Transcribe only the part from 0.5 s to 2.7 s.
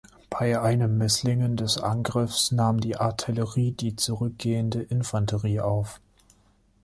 einem Misslingen des Angriffs